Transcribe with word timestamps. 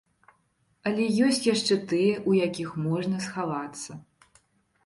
Але 0.91 1.03
ёсць 1.25 1.41
яшчэ 1.49 1.77
тыя, 1.91 2.15
у 2.31 2.39
якіх 2.47 2.73
можна 2.89 3.23
схавацца. 3.27 4.01